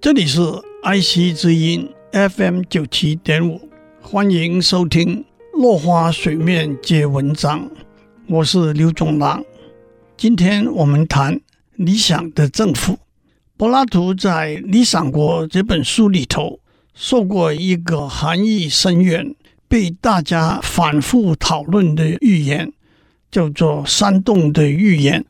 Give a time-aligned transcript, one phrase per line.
[0.00, 0.40] 这里是
[0.84, 3.68] 爱惜之音 FM 九七点五，
[4.00, 5.24] 欢迎收听
[5.60, 7.60] 《落花水面皆文章》，
[8.28, 9.42] 我是刘总郎。
[10.16, 11.40] 今天我们谈
[11.74, 12.96] 理想的政府。
[13.56, 16.60] 柏拉图在《理想国》这本书里头
[16.94, 19.34] 说过一个含义深远、
[19.66, 22.72] 被大家反复讨论的寓言，
[23.32, 25.24] 叫做“山洞的寓言”，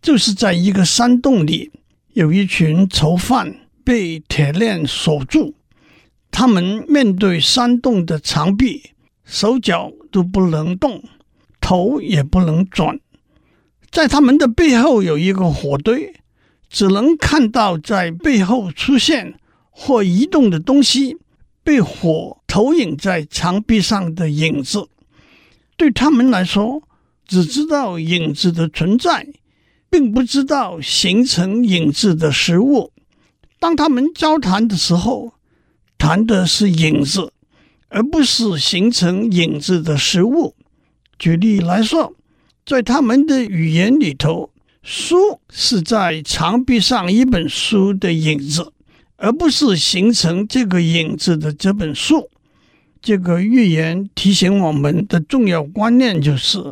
[0.00, 1.70] 就是在一个山洞里，
[2.14, 3.67] 有一群囚犯。
[3.88, 5.54] 被铁链锁住，
[6.30, 8.90] 他们面对山洞的长壁，
[9.24, 11.02] 手脚都不能动，
[11.58, 13.00] 头也不能转。
[13.90, 16.12] 在他们的背后有一个火堆，
[16.68, 19.38] 只能看到在背后出现
[19.70, 21.16] 或移动的东西，
[21.64, 24.86] 被火投影在墙壁上的影子。
[25.78, 26.82] 对他们来说，
[27.26, 29.26] 只知道影子的存在，
[29.88, 32.92] 并不知道形成影子的实物。
[33.58, 35.32] 当他们交谈的时候，
[35.98, 37.32] 谈的是影子，
[37.88, 40.54] 而不是形成影子的实物。
[41.18, 42.14] 举例来说，
[42.64, 44.50] 在他们的语言里头，
[44.82, 48.72] 书是在墙壁上一本书的影子，
[49.16, 52.30] 而不是形成这个影子的这本书。
[53.02, 56.62] 这个寓言提醒我们的重要观念就是：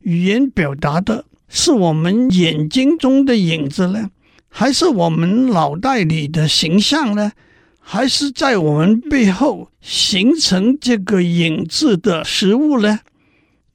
[0.00, 4.10] 语言表达的是我们眼睛中的影子呢？
[4.48, 7.32] 还是我们脑袋里的形象呢？
[7.80, 13.00] 还是在我们背后形成这个影子的食物呢？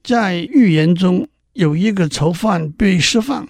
[0.02, 3.48] 在预言中，有一个囚犯被释放，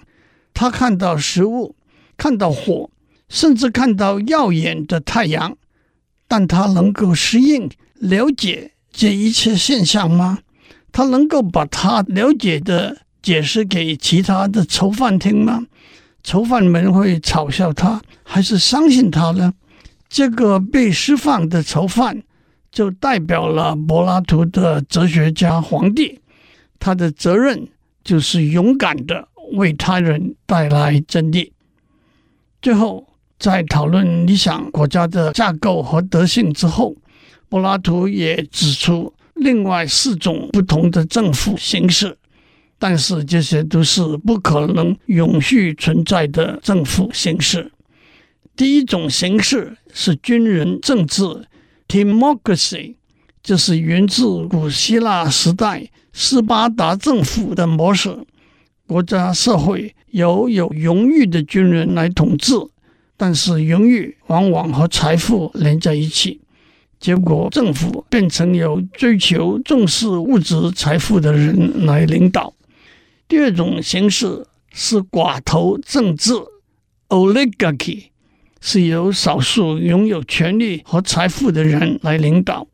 [0.53, 1.75] 他看到食物，
[2.17, 2.89] 看到火，
[3.29, 5.57] 甚至看到耀眼的太阳，
[6.27, 10.39] 但他能够适应、了解这一切现象吗？
[10.91, 15.65] 他能够把他了解的解释给其他的囚犯听吗？
[16.25, 19.53] 囚犯们会嘲笑他，还是相信他呢？
[20.09, 22.23] 这个被释放的囚犯
[22.71, 26.19] 就代表了柏拉图的哲学家皇帝，
[26.79, 27.67] 他的责任
[28.03, 31.53] 就是勇敢地为他人带来真理。
[32.59, 33.07] 最后，
[33.37, 36.95] 在讨论理想国家的架构和德性之后，
[37.47, 42.17] 柏拉图也指出另外四种不同的政府形式。
[42.87, 47.71] 但是这些都是不可能永续存在的政府形式。
[48.55, 51.23] 第一种形式是军人政治
[51.87, 52.93] （Timocracy），
[53.41, 58.19] 这是源自古希腊时代斯巴达政府的模式。
[58.85, 62.53] 国家社会由有荣誉的军人来统治，
[63.17, 66.39] 但是荣誉往往和财富连在一起，
[66.99, 72.53] 结果政府变成由追求重视物质财富的人来领导。
[73.27, 76.33] 第二种形式是寡头政治
[77.09, 78.05] （oligarchy），
[78.61, 82.67] 是由少数拥有权力和财富的人来领导。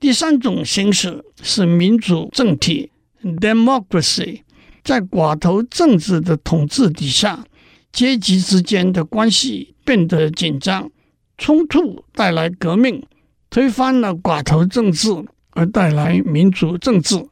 [0.00, 2.90] 第三种形式是民主政体
[3.22, 4.40] （democracy），
[4.82, 7.44] 在寡头政治的统治底下，
[7.92, 10.90] 阶级之间的关系变得紧张，
[11.38, 13.06] 冲突带来革命，
[13.48, 15.08] 推翻了寡头政治
[15.52, 17.24] 而带来民主政治。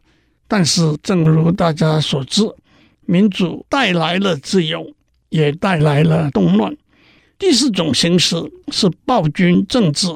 [0.52, 2.42] 但是，正如大家所知，
[3.06, 4.92] 民主带来了自由，
[5.30, 6.76] 也带来了动乱。
[7.38, 8.36] 第四种形式
[8.70, 10.08] 是暴君政治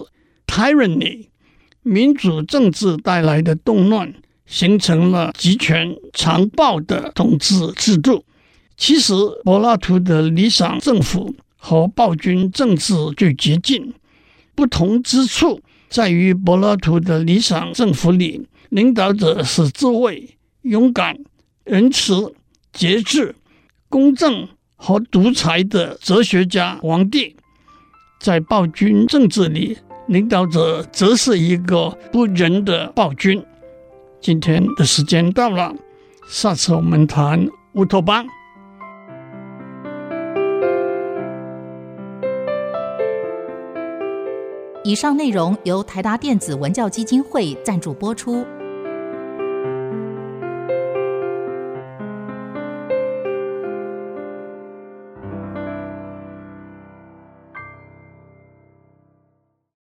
[0.47, 1.29] （tyranny）。
[1.81, 4.13] 民主政治带来的动乱，
[4.45, 8.23] 形成了集权残暴的统治制度。
[8.77, 13.95] 其实，柏拉图的理想政府和暴君政治最接近，
[14.55, 18.47] 不同之处在于柏拉图的理想政府里。
[18.71, 21.17] 领导者是智慧、勇敢、
[21.65, 22.35] 仁慈、
[22.73, 23.37] 节制、
[23.89, 27.37] 公正和独裁的哲学家皇帝。
[28.19, 33.41] 在暴君政治里，领导者则是一个不仁的暴君。
[34.21, 35.73] 今天的时间到了，
[36.29, 38.27] 下次我们谈乌托邦。
[44.87, 48.47] 以上内容由台达电子文教基金会赞助播出。